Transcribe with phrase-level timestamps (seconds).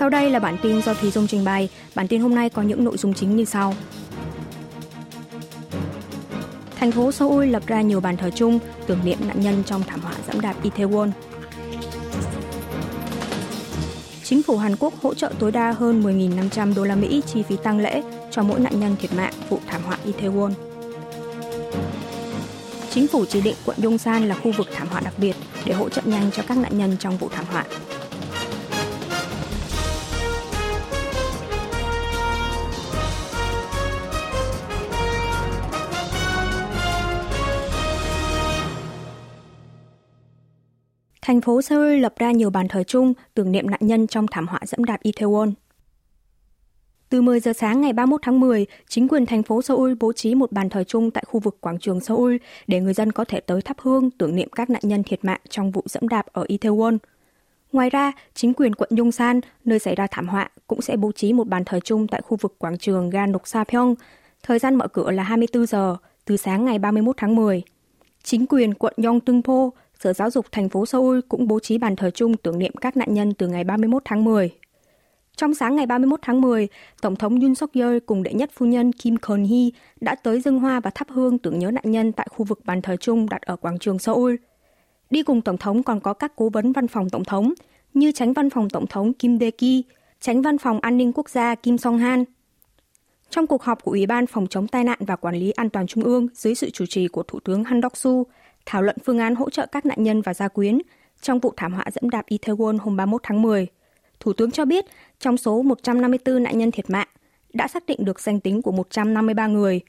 [0.00, 1.68] Sau đây là bản tin do Thúy Dung trình bày.
[1.94, 3.74] Bản tin hôm nay có những nội dung chính như sau.
[6.76, 10.00] Thành phố Seoul lập ra nhiều bàn thờ chung, tưởng niệm nạn nhân trong thảm
[10.00, 11.10] họa dẫm đạp Itaewon.
[14.24, 17.56] Chính phủ Hàn Quốc hỗ trợ tối đa hơn 10.500 đô la Mỹ chi phí
[17.62, 20.50] tang lễ cho mỗi nạn nhân thiệt mạng vụ thảm họa Itaewon.
[22.90, 25.88] Chính phủ chỉ định quận Yongsan là khu vực thảm họa đặc biệt để hỗ
[25.88, 27.64] trợ nhanh cho các nạn nhân trong vụ thảm họa.
[41.30, 44.46] Thành phố Seoul lập ra nhiều bàn thờ chung tưởng niệm nạn nhân trong thảm
[44.46, 45.52] họa dẫm đạp Itaewon.
[47.08, 50.34] Từ 10 giờ sáng ngày 31 tháng 10, chính quyền thành phố Seoul bố trí
[50.34, 53.40] một bàn thờ chung tại khu vực quảng trường Seoul để người dân có thể
[53.40, 56.44] tới thắp hương tưởng niệm các nạn nhân thiệt mạng trong vụ dẫm đạp ở
[56.48, 56.98] Itaewon.
[57.72, 61.32] Ngoài ra, chính quyền quận Yongsan, nơi xảy ra thảm họa, cũng sẽ bố trí
[61.32, 63.94] một bàn thờ chung tại khu vực quảng trường Ganoksa-pyeong.
[64.42, 67.62] Thời gian mở cửa là 24 giờ, từ sáng ngày 31 tháng 10.
[68.22, 69.70] Chính quyền quận Yongtungpo,
[70.02, 72.96] Sở Giáo dục thành phố Seoul cũng bố trí bàn thờ chung tưởng niệm các
[72.96, 74.50] nạn nhân từ ngày 31 tháng 10.
[75.36, 76.68] Trong sáng ngày 31 tháng 10,
[77.00, 79.68] Tổng thống Yoon suk yeol cùng đệ nhất phu nhân Kim Kon hee
[80.00, 82.82] đã tới dâng hoa và thắp hương tưởng nhớ nạn nhân tại khu vực bàn
[82.82, 84.34] thờ chung đặt ở quảng trường Seoul.
[85.10, 87.54] Đi cùng Tổng thống còn có các cố vấn văn phòng Tổng thống
[87.94, 89.82] như tránh văn phòng Tổng thống Kim Dae-ki,
[90.20, 92.24] tránh văn phòng an ninh quốc gia Kim Song-han.
[93.30, 95.86] Trong cuộc họp của Ủy ban Phòng chống tai nạn và Quản lý An toàn
[95.86, 98.24] Trung ương dưới sự chủ trì của Thủ tướng Han Dok-su,
[98.70, 100.78] thảo luận phương án hỗ trợ các nạn nhân và gia quyến
[101.20, 103.66] trong vụ thảm họa dẫm đạp Itaewon hôm 31 tháng 10.
[104.20, 104.84] Thủ tướng cho biết,
[105.20, 107.08] trong số 154 nạn nhân thiệt mạng,
[107.52, 109.80] đã xác định được danh tính của 153 người.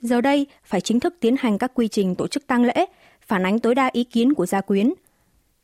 [0.00, 2.86] Giờ đây, phải chính thức tiến hành các quy trình tổ chức tang lễ,
[3.26, 4.92] phản ánh tối đa ý kiến của gia quyến.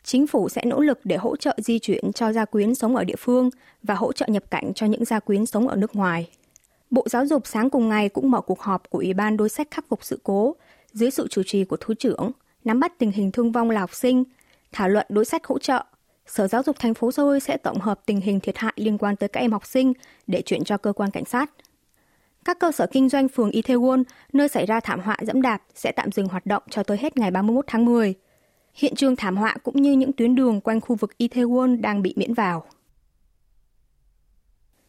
[0.03, 3.05] Chính phủ sẽ nỗ lực để hỗ trợ di chuyển cho gia quyến sống ở
[3.05, 3.51] địa phương
[3.83, 6.31] và hỗ trợ nhập cảnh cho những gia quyến sống ở nước ngoài.
[6.91, 9.69] Bộ Giáo dục sáng cùng ngày cũng mở cuộc họp của Ủy ban đối sách
[9.71, 10.57] khắc phục sự cố
[10.93, 12.33] dưới sự chủ trì của Thứ trưởng,
[12.65, 14.25] nắm bắt tình hình thương vong là học sinh,
[14.73, 15.85] thảo luận đối sách hỗ trợ
[16.27, 19.17] Sở Giáo dục thành phố Seoul sẽ tổng hợp tình hình thiệt hại liên quan
[19.17, 19.93] tới các em học sinh
[20.27, 21.51] để chuyển cho cơ quan cảnh sát.
[22.45, 24.03] Các cơ sở kinh doanh phường Itaewon,
[24.33, 27.17] nơi xảy ra thảm họa dẫm đạp, sẽ tạm dừng hoạt động cho tới hết
[27.17, 28.15] ngày 31 tháng 10.
[28.75, 32.15] Hiện trường thảm họa cũng như những tuyến đường quanh khu vực Itaewon đang bị
[32.17, 32.65] miễn vào.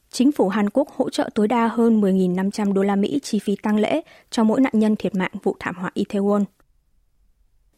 [0.09, 3.55] Chính phủ Hàn Quốc hỗ trợ tối đa hơn 10.500 đô la Mỹ chi phí
[3.55, 6.43] tăng lễ cho mỗi nạn nhân thiệt mạng vụ thảm họa Itaewon.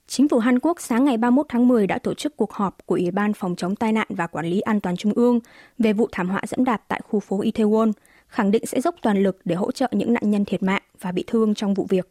[0.08, 2.96] Chính phủ Hàn Quốc sáng ngày 31 tháng 10 đã tổ chức cuộc họp của
[2.96, 5.40] Ủy ban Phòng chống tai nạn và Quản lý An toàn Trung ương
[5.78, 7.92] về vụ thảm họa dẫm đạp tại khu phố Itaewon,
[8.28, 11.12] khẳng định sẽ dốc toàn lực để hỗ trợ những nạn nhân thiệt mạng và
[11.12, 12.10] bị thương trong vụ việc.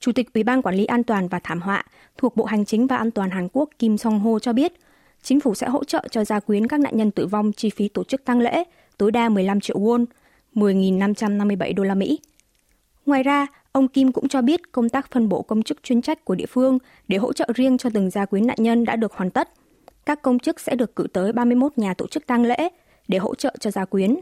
[0.00, 1.84] Chủ tịch Ủy ban Quản lý An toàn và Thảm họa
[2.18, 4.72] thuộc Bộ Hành chính và An toàn Hàn Quốc Kim Song Ho cho biết,
[5.22, 7.88] chính phủ sẽ hỗ trợ cho gia quyến các nạn nhân tử vong chi phí
[7.88, 8.64] tổ chức tang lễ
[8.98, 10.04] tối đa 15 triệu won,
[10.54, 12.20] 10.557 đô la Mỹ.
[13.06, 16.24] Ngoài ra, Ông Kim cũng cho biết công tác phân bổ công chức chuyên trách
[16.24, 16.78] của địa phương
[17.08, 19.48] để hỗ trợ riêng cho từng gia quyến nạn nhân đã được hoàn tất.
[20.06, 22.68] Các công chức sẽ được cử tới 31 nhà tổ chức tang lễ
[23.08, 24.16] để hỗ trợ cho gia quyến.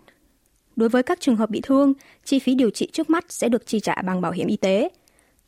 [0.76, 1.92] Đối với các trường hợp bị thương,
[2.24, 4.88] chi phí điều trị trước mắt sẽ được chi trả bằng bảo hiểm y tế.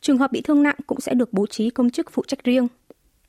[0.01, 2.69] Trường hợp bị thương nặng cũng sẽ được bố trí công chức phụ trách riêng.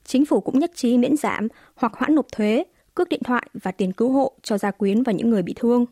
[0.05, 2.63] Chính phủ cũng nhất trí miễn giảm hoặc hoãn nộp thuế,
[2.95, 5.85] cước điện thoại và tiền cứu hộ cho gia quyến và những người bị thương.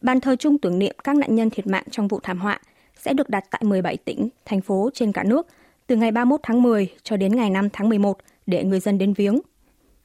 [0.00, 2.60] Ban thờ chung tưởng niệm các nạn nhân thiệt mạng trong vụ thảm họa
[2.98, 5.46] sẽ được đặt tại 17 tỉnh, thành phố trên cả nước
[5.86, 9.12] từ ngày 31 tháng 10 cho đến ngày 5 tháng 11 để người dân đến
[9.12, 9.40] viếng.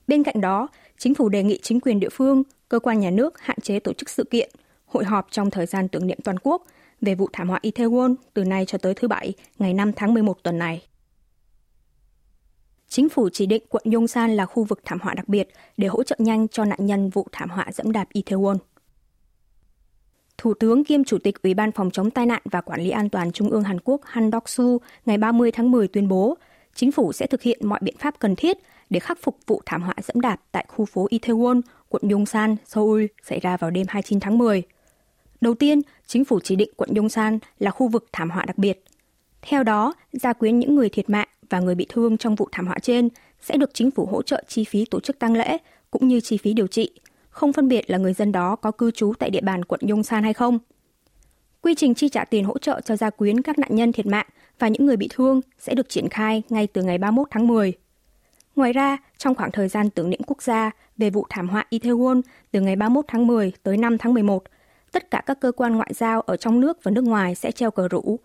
[0.07, 0.67] Bên cạnh đó,
[0.97, 3.93] chính phủ đề nghị chính quyền địa phương, cơ quan nhà nước hạn chế tổ
[3.93, 4.49] chức sự kiện,
[4.85, 6.65] hội họp trong thời gian tưởng niệm toàn quốc
[7.01, 10.43] về vụ thảm họa Itaewon từ nay cho tới thứ Bảy, ngày 5 tháng 11
[10.43, 10.81] tuần này.
[12.87, 16.03] Chính phủ chỉ định quận Yongsan là khu vực thảm họa đặc biệt để hỗ
[16.03, 18.57] trợ nhanh cho nạn nhân vụ thảm họa dẫm đạp Itaewon.
[20.43, 23.09] Thủ tướng kiêm Chủ tịch Ủy ban Phòng chống tai nạn và Quản lý an
[23.09, 26.37] toàn Trung ương Hàn Quốc Han Dok-su ngày 30 tháng 10 tuyên bố,
[26.75, 28.57] chính phủ sẽ thực hiện mọi biện pháp cần thiết
[28.89, 33.05] để khắc phục vụ thảm họa dẫm đạp tại khu phố Itaewon, quận Yongsan, Seoul
[33.23, 34.63] xảy ra vào đêm 29 tháng 10.
[35.41, 38.83] Đầu tiên, chính phủ chỉ định quận Yongsan là khu vực thảm họa đặc biệt.
[39.41, 42.67] Theo đó, gia quyến những người thiệt mạng và người bị thương trong vụ thảm
[42.67, 43.09] họa trên
[43.41, 45.57] sẽ được chính phủ hỗ trợ chi phí tổ chức tang lễ
[45.91, 46.91] cũng như chi phí điều trị–
[47.33, 50.23] không phân biệt là người dân đó có cư trú tại địa bàn quận Yongsan
[50.23, 50.59] hay không.
[51.61, 54.25] Quy trình chi trả tiền hỗ trợ cho gia quyến các nạn nhân thiệt mạng
[54.59, 57.73] và những người bị thương sẽ được triển khai ngay từ ngày 31 tháng 10.
[58.55, 62.21] Ngoài ra, trong khoảng thời gian tưởng niệm quốc gia về vụ thảm họa Itaewon
[62.51, 64.43] từ ngày 31 tháng 10 tới 5 tháng 11,
[64.91, 67.71] tất cả các cơ quan ngoại giao ở trong nước và nước ngoài sẽ treo
[67.71, 68.19] cờ rủ.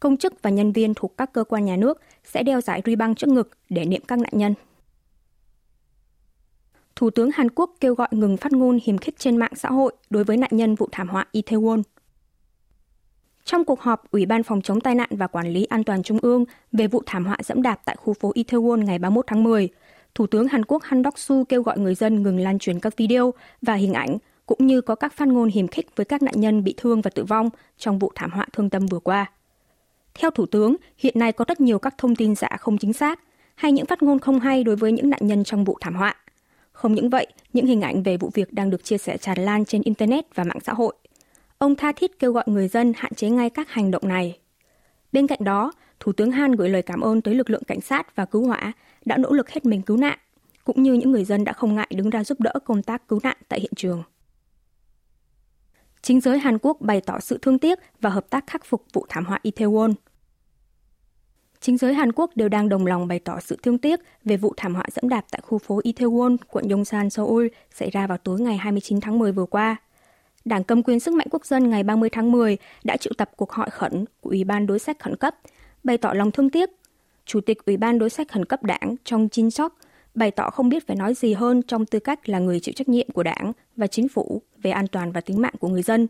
[0.00, 2.96] Công chức và nhân viên thuộc các cơ quan nhà nước sẽ đeo giải ruy
[2.96, 4.54] băng trước ngực để niệm các nạn nhân.
[7.02, 9.92] Thủ tướng Hàn Quốc kêu gọi ngừng phát ngôn hiềm khích trên mạng xã hội
[10.10, 11.82] đối với nạn nhân vụ thảm họa Itaewon.
[13.44, 16.18] Trong cuộc họp Ủy ban Phòng chống tai nạn và Quản lý An toàn Trung
[16.22, 19.68] ương về vụ thảm họa dẫm đạp tại khu phố Itaewon ngày 31 tháng 10,
[20.14, 23.34] Thủ tướng Hàn Quốc Han Đốc-su kêu gọi người dân ngừng lan truyền các video
[23.62, 26.64] và hình ảnh cũng như có các phát ngôn hiềm khích với các nạn nhân
[26.64, 29.30] bị thương và tử vong trong vụ thảm họa thương tâm vừa qua.
[30.14, 33.20] Theo Thủ tướng, hiện nay có rất nhiều các thông tin giả không chính xác
[33.54, 36.16] hay những phát ngôn không hay đối với những nạn nhân trong vụ thảm họa.
[36.82, 39.64] Không những vậy, những hình ảnh về vụ việc đang được chia sẻ tràn lan
[39.64, 40.94] trên Internet và mạng xã hội.
[41.58, 44.38] Ông tha thiết kêu gọi người dân hạn chế ngay các hành động này.
[45.12, 48.16] Bên cạnh đó, Thủ tướng Han gửi lời cảm ơn tới lực lượng cảnh sát
[48.16, 48.72] và cứu hỏa
[49.04, 50.18] đã nỗ lực hết mình cứu nạn,
[50.64, 53.20] cũng như những người dân đã không ngại đứng ra giúp đỡ công tác cứu
[53.22, 54.02] nạn tại hiện trường.
[56.02, 59.06] Chính giới Hàn Quốc bày tỏ sự thương tiếc và hợp tác khắc phục vụ
[59.08, 59.94] thảm họa Itaewon.
[61.62, 64.54] Chính giới Hàn Quốc đều đang đồng lòng bày tỏ sự thương tiếc về vụ
[64.56, 68.40] thảm họa dẫm đạp tại khu phố Itaewon, quận Yongsan, Seoul xảy ra vào tối
[68.40, 69.76] ngày 29 tháng 10 vừa qua.
[70.44, 73.52] Đảng cầm quyền sức mạnh quốc dân ngày 30 tháng 10 đã triệu tập cuộc
[73.52, 75.34] họp khẩn của Ủy ban đối sách khẩn cấp,
[75.84, 76.70] bày tỏ lòng thương tiếc.
[77.26, 79.74] Chủ tịch Ủy ban đối sách khẩn cấp đảng trong Jin Sok
[80.14, 82.88] bày tỏ không biết phải nói gì hơn trong tư cách là người chịu trách
[82.88, 86.06] nhiệm của đảng và chính phủ về an toàn và tính mạng của người dân.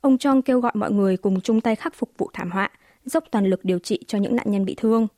[0.00, 2.70] Ông Chong kêu gọi mọi người cùng chung tay khắc phục vụ thảm họa,
[3.04, 5.08] dốc toàn lực điều trị cho những nạn nhân bị thương.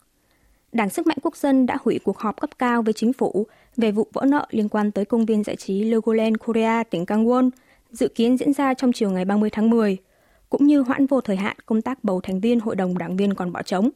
[0.72, 3.46] Đảng Sức mạnh Quốc dân đã hủy cuộc họp cấp cao với chính phủ
[3.76, 7.50] về vụ vỡ nợ liên quan tới công viên giải trí Legoland Korea tỉnh Gangwon,
[7.90, 9.96] dự kiến diễn ra trong chiều ngày 30 tháng 10,
[10.50, 13.34] cũng như hoãn vô thời hạn công tác bầu thành viên hội đồng đảng viên
[13.34, 13.90] còn bỏ trống.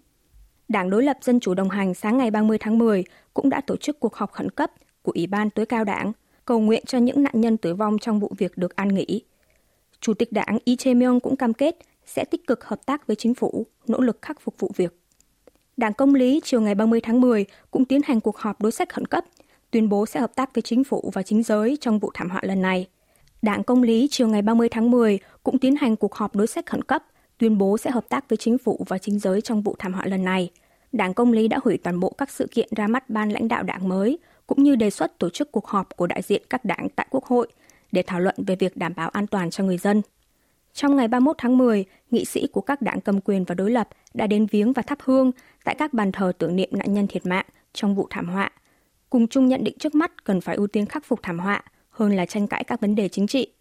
[0.68, 3.76] Đảng đối lập Dân chủ đồng hành sáng ngày 30 tháng 10 cũng đã tổ
[3.76, 4.70] chức cuộc họp khẩn cấp
[5.02, 6.12] của Ủy ban tối cao đảng,
[6.44, 9.22] cầu nguyện cho những nạn nhân tử vong trong vụ việc được an nghỉ.
[10.00, 11.76] Chủ tịch đảng Lee Jae-myung cũng cam kết
[12.08, 15.00] sẽ tích cực hợp tác với chính phủ, nỗ lực khắc phục vụ việc.
[15.76, 18.88] Đảng Công lý chiều ngày 30 tháng 10 cũng tiến hành cuộc họp đối sách
[18.88, 19.24] khẩn cấp,
[19.70, 22.40] tuyên bố sẽ hợp tác với chính phủ và chính giới trong vụ thảm họa
[22.44, 22.86] lần này.
[23.42, 26.66] Đảng Công lý chiều ngày 30 tháng 10 cũng tiến hành cuộc họp đối sách
[26.66, 27.04] khẩn cấp,
[27.38, 30.02] tuyên bố sẽ hợp tác với chính phủ và chính giới trong vụ thảm họa
[30.06, 30.50] lần này.
[30.92, 33.62] Đảng Công lý đã hủy toàn bộ các sự kiện ra mắt ban lãnh đạo
[33.62, 36.88] đảng mới, cũng như đề xuất tổ chức cuộc họp của đại diện các đảng
[36.96, 37.48] tại Quốc hội
[37.92, 40.02] để thảo luận về việc đảm bảo an toàn cho người dân.
[40.78, 43.88] Trong ngày 31 tháng 10, nghị sĩ của các đảng cầm quyền và đối lập
[44.14, 45.30] đã đến viếng và thắp hương
[45.64, 48.50] tại các bàn thờ tưởng niệm nạn nhân thiệt mạng trong vụ thảm họa.
[49.10, 52.16] Cùng chung nhận định trước mắt cần phải ưu tiên khắc phục thảm họa hơn
[52.16, 53.52] là tranh cãi các vấn đề chính trị.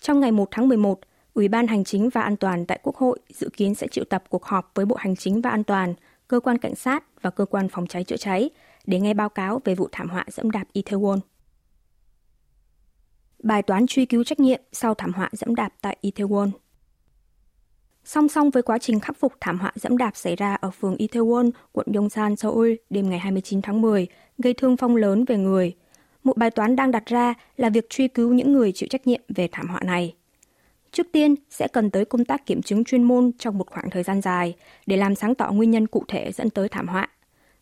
[0.00, 1.00] Trong ngày 1 tháng 11,
[1.34, 4.24] Ủy ban Hành chính và An toàn tại Quốc hội dự kiến sẽ triệu tập
[4.28, 5.94] cuộc họp với Bộ Hành chính và An toàn,
[6.28, 8.50] cơ quan cảnh sát và cơ quan phòng cháy chữa cháy
[8.86, 11.18] để nghe báo cáo về vụ thảm họa dẫm đạp Itaewon
[13.42, 16.50] bài toán truy cứu trách nhiệm sau thảm họa dẫm đạp tại Itaewon.
[18.04, 20.96] Song song với quá trình khắc phục thảm họa dẫm đạp xảy ra ở phường
[20.96, 24.06] Itaewon, quận Yongsan, Seoul đêm ngày 29 tháng 10,
[24.38, 25.74] gây thương vong lớn về người.
[26.24, 29.20] Một bài toán đang đặt ra là việc truy cứu những người chịu trách nhiệm
[29.28, 30.14] về thảm họa này.
[30.92, 34.02] Trước tiên, sẽ cần tới công tác kiểm chứng chuyên môn trong một khoảng thời
[34.02, 34.54] gian dài
[34.86, 37.08] để làm sáng tỏ nguyên nhân cụ thể dẫn tới thảm họa.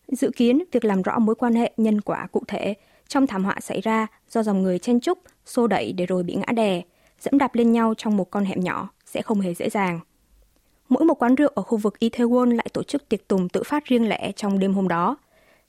[0.08, 2.74] Dự kiến, việc làm rõ mối quan hệ nhân quả cụ thể
[3.08, 5.18] trong thảm họa xảy ra do dòng người chen chúc,
[5.50, 6.82] xô đẩy để rồi bị ngã đè,
[7.20, 10.00] dẫm đạp lên nhau trong một con hẻm nhỏ sẽ không hề dễ dàng.
[10.88, 13.84] Mỗi một quán rượu ở khu vực Itaewon lại tổ chức tiệc tùng tự phát
[13.84, 15.16] riêng lẻ trong đêm hôm đó,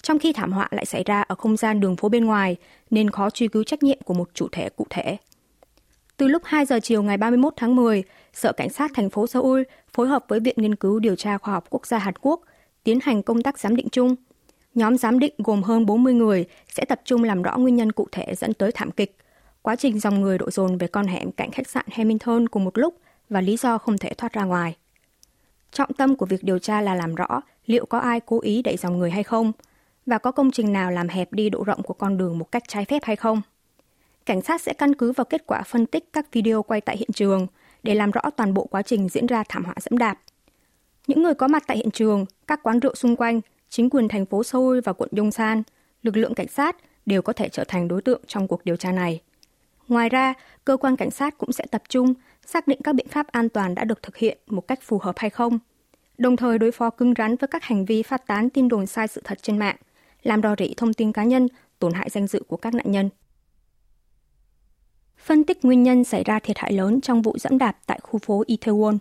[0.02, 2.56] trong khi thảm họa lại xảy ra ở không gian đường phố bên ngoài
[2.90, 5.18] nên khó truy cứu trách nhiệm của một chủ thể cụ thể.
[6.18, 9.62] Từ lúc 2 giờ chiều ngày 31 tháng 10, Sở Cảnh sát thành phố Seoul
[9.94, 12.42] phối hợp với Viện Nghiên cứu Điều tra Khoa học Quốc gia Hàn Quốc
[12.84, 14.16] tiến hành công tác giám định chung–
[14.76, 18.08] Nhóm giám định gồm hơn 40 người sẽ tập trung làm rõ nguyên nhân cụ
[18.12, 19.16] thể dẫn tới thảm kịch,
[19.62, 22.78] quá trình dòng người đổ dồn về con hẻm cạnh khách sạn Hamilton cùng một
[22.78, 22.98] lúc
[23.30, 24.78] và lý do không thể thoát ra ngoài.
[25.72, 28.78] Trọng tâm của việc điều tra là làm rõ liệu có ai cố ý đẩy
[28.78, 29.52] dòng người hay không
[30.06, 32.64] và có công trình nào làm hẹp đi độ rộng của con đường một cách
[32.68, 33.42] trái phép hay không.
[34.26, 37.10] Cảnh sát sẽ căn cứ vào kết quả phân tích các video quay tại hiện
[37.14, 37.48] trường
[37.84, 40.20] để làm rõ toàn bộ quá trình diễn ra thảm họa dẫm đạp.
[41.08, 44.26] Những người có mặt tại hiện trường, các quán rượu xung quanh chính quyền thành
[44.26, 45.64] phố Seoul và quận Yongsan,
[46.04, 46.76] lực lượng cảnh sát
[47.06, 49.22] đều có thể trở thành đối tượng trong cuộc điều tra này.
[49.92, 50.34] Ngoài ra,
[50.66, 52.14] cơ quan cảnh sát cũng sẽ tập trung
[52.46, 55.16] xác định các biện pháp an toàn đã được thực hiện một cách phù hợp
[55.18, 55.60] hay không,
[56.18, 59.08] đồng thời đối phó cứng rắn với các hành vi phát tán tin đồn sai
[59.08, 59.76] sự thật trên mạng,
[60.24, 61.48] làm rò rỉ thông tin cá nhân,
[61.80, 63.10] tổn hại danh dự của các nạn nhân.
[65.18, 68.20] Phân tích nguyên nhân xảy ra thiệt hại lớn trong vụ dẫm đạp tại khu
[68.20, 68.98] phố Itaewon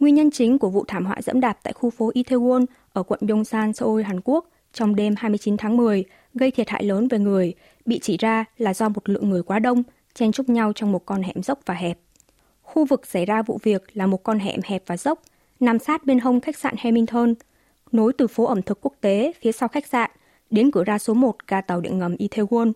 [0.00, 3.20] Nguyên nhân chính của vụ thảm họa dẫm đạp tại khu phố Itaewon ở quận
[3.28, 7.54] Yongsan, Seoul, Hàn Quốc trong đêm 29 tháng 10 gây thiệt hại lớn về người,
[7.86, 9.82] bị chỉ ra là do một lượng người quá đông,
[10.14, 11.98] chen chúc nhau trong một con hẻm dốc và hẹp.
[12.62, 15.22] Khu vực xảy ra vụ việc là một con hẻm hẹp và dốc,
[15.60, 17.34] nằm sát bên hông khách sạn Hamilton,
[17.92, 20.10] nối từ phố ẩm thực quốc tế phía sau khách sạn
[20.50, 22.72] đến cửa ra số 1 ga tàu điện ngầm Itaewon.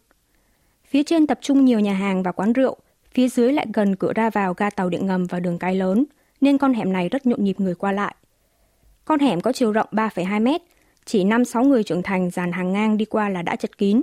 [0.85, 2.77] Phía trên tập trung nhiều nhà hàng và quán rượu,
[3.15, 6.05] phía dưới lại gần cửa ra vào ga tàu điện ngầm và đường cái lớn,
[6.41, 8.15] nên con hẻm này rất nhộn nhịp người qua lại.
[9.05, 10.63] Con hẻm có chiều rộng 3,2 mét,
[11.05, 14.03] chỉ 5-6 người trưởng thành dàn hàng ngang đi qua là đã chật kín.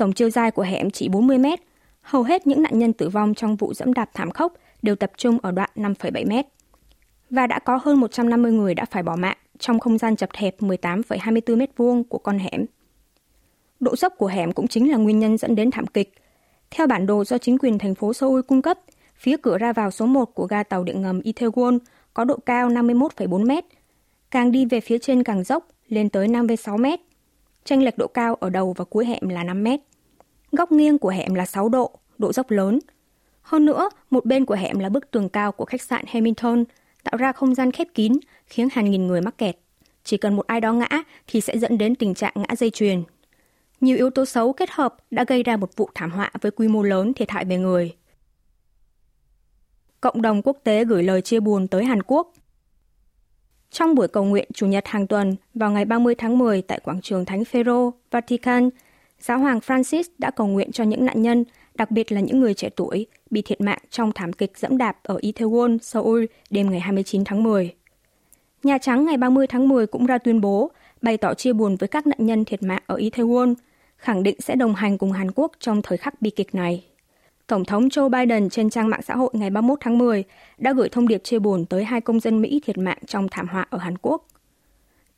[0.00, 1.60] Tổng chiều dài của hẻm chỉ 40 mét,
[2.00, 4.52] hầu hết những nạn nhân tử vong trong vụ dẫm đạp thảm khốc
[4.82, 6.46] đều tập trung ở đoạn 5,7 mét.
[7.30, 10.60] Và đã có hơn 150 người đã phải bỏ mạng trong không gian chật hẹp
[10.60, 12.66] 18,24 mét vuông của con hẻm.
[13.80, 16.12] Độ dốc của hẻm cũng chính là nguyên nhân dẫn đến thảm kịch.
[16.70, 18.78] Theo bản đồ do chính quyền thành phố Seoul cung cấp,
[19.16, 21.78] phía cửa ra vào số 1 của ga tàu điện ngầm Itaewon
[22.14, 23.64] có độ cao 51,4 mét.
[24.30, 27.00] Càng đi về phía trên càng dốc, lên tới 56 mét.
[27.64, 29.80] Tranh lệch độ cao ở đầu và cuối hẻm là 5 mét.
[30.52, 32.78] Góc nghiêng của hẻm là 6 độ, độ dốc lớn.
[33.42, 36.64] Hơn nữa, một bên của hẻm là bức tường cao của khách sạn Hamilton,
[37.04, 38.12] tạo ra không gian khép kín,
[38.46, 39.56] khiến hàng nghìn người mắc kẹt.
[40.04, 40.88] Chỉ cần một ai đó ngã
[41.26, 43.02] thì sẽ dẫn đến tình trạng ngã dây chuyền.
[43.80, 46.68] Nhiều yếu tố xấu kết hợp đã gây ra một vụ thảm họa với quy
[46.68, 47.96] mô lớn thiệt hại về người.
[50.00, 52.32] Cộng đồng quốc tế gửi lời chia buồn tới Hàn Quốc.
[53.70, 57.00] Trong buổi cầu nguyện Chủ nhật hàng tuần vào ngày 30 tháng 10 tại quảng
[57.00, 58.70] trường Thánh Phêrô, Vatican,
[59.20, 62.54] Giáo hoàng Francis đã cầu nguyện cho những nạn nhân, đặc biệt là những người
[62.54, 66.80] trẻ tuổi, bị thiệt mạng trong thảm kịch dẫm đạp ở Itaewon, Seoul đêm ngày
[66.80, 67.74] 29 tháng 10.
[68.62, 70.70] Nhà Trắng ngày 30 tháng 10 cũng ra tuyên bố
[71.02, 73.54] bày tỏ chia buồn với các nạn nhân thiệt mạng ở Itaewon,
[73.96, 76.84] khẳng định sẽ đồng hành cùng Hàn Quốc trong thời khắc bi kịch này.
[77.50, 80.24] Tổng thống Joe Biden trên trang mạng xã hội ngày 31 tháng 10
[80.58, 83.48] đã gửi thông điệp chia buồn tới hai công dân Mỹ thiệt mạng trong thảm
[83.48, 84.26] họa ở Hàn Quốc.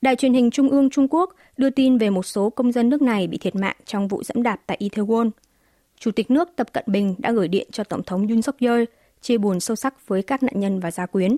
[0.00, 3.02] Đài truyền hình Trung ương Trung Quốc đưa tin về một số công dân nước
[3.02, 5.30] này bị thiệt mạng trong vụ dẫm đạp tại Itaewon.
[5.98, 8.84] Chủ tịch nước Tập Cận Bình đã gửi điện cho Tổng thống Yoon suk yeol
[9.20, 11.36] chia buồn sâu sắc với các nạn nhân và gia quyến.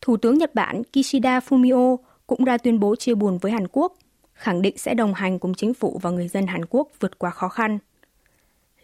[0.00, 1.96] Thủ tướng Nhật Bản Kishida Fumio
[2.26, 3.96] cũng ra tuyên bố chia buồn với Hàn Quốc,
[4.34, 7.30] khẳng định sẽ đồng hành cùng chính phủ và người dân Hàn Quốc vượt qua
[7.30, 7.78] khó khăn.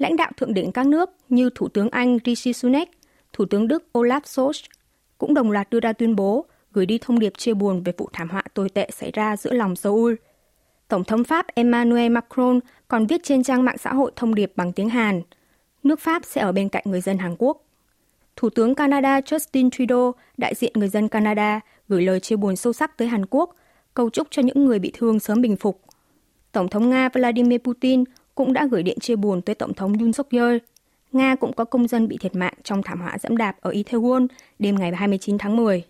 [0.05, 2.89] Lãnh đạo thượng đỉnh các nước như Thủ tướng Anh Rishi Sunak,
[3.33, 4.67] Thủ tướng Đức Olaf Scholz
[5.19, 8.09] cũng đồng loạt đưa ra tuyên bố gửi đi thông điệp chia buồn về vụ
[8.13, 10.15] thảm họa tồi tệ xảy ra giữa lòng Seoul.
[10.89, 14.73] Tổng thống Pháp Emmanuel Macron còn viết trên trang mạng xã hội thông điệp bằng
[14.73, 15.23] tiếng Hàn.
[15.83, 17.65] Nước Pháp sẽ ở bên cạnh người dân Hàn Quốc.
[18.37, 22.73] Thủ tướng Canada Justin Trudeau, đại diện người dân Canada, gửi lời chia buồn sâu
[22.73, 23.57] sắc tới Hàn Quốc,
[23.95, 25.81] cầu chúc cho những người bị thương sớm bình phục.
[26.53, 28.05] Tổng thống Nga Vladimir Putin
[28.35, 30.57] cũng đã gửi điện chia buồn tới Tổng thống Yoon suk yeol
[31.13, 34.27] Nga cũng có công dân bị thiệt mạng trong thảm họa dẫm đạp ở Itaewon
[34.59, 35.85] đêm ngày 29 tháng 10.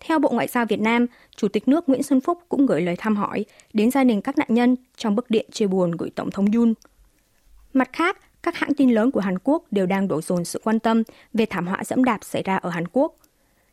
[0.00, 2.96] Theo Bộ Ngoại giao Việt Nam, Chủ tịch nước Nguyễn Xuân Phúc cũng gửi lời
[2.98, 6.30] thăm hỏi đến gia đình các nạn nhân trong bức điện chia buồn gửi Tổng
[6.30, 6.74] thống Yoon.
[7.72, 10.78] Mặt khác, các hãng tin lớn của Hàn Quốc đều đang đổ dồn sự quan
[10.78, 11.02] tâm
[11.34, 13.16] về thảm họa dẫm đạp xảy ra ở Hàn Quốc.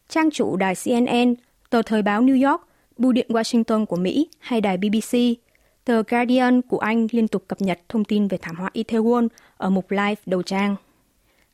[0.10, 1.36] Trang chủ đài CNN,
[1.70, 5.18] tờ thời báo New York, bưu điện Washington của Mỹ hay đài BBC,
[5.86, 9.70] tờ Guardian của Anh liên tục cập nhật thông tin về thảm họa Itaewon ở
[9.70, 10.76] mục live đầu trang.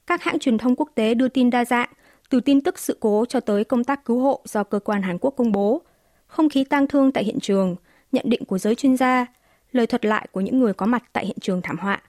[0.08, 1.90] Các hãng truyền thông quốc tế đưa tin đa dạng,
[2.30, 5.18] từ tin tức sự cố cho tới công tác cứu hộ do cơ quan Hàn
[5.22, 5.82] Quốc công bố,
[6.28, 7.76] không khí tang thương tại hiện trường,
[8.12, 9.26] nhận định của giới chuyên gia,
[9.72, 12.02] lời thuật lại của những người có mặt tại hiện trường thảm họa,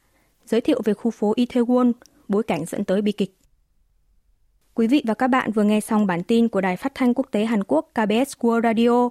[0.46, 1.92] giới thiệu về khu phố Itaewon,
[2.28, 3.36] bối cảnh dẫn tới bi kịch.
[4.74, 7.26] Quý vị và các bạn vừa nghe xong bản tin của Đài Phát thanh Quốc
[7.30, 9.08] tế Hàn Quốc KBS World Radio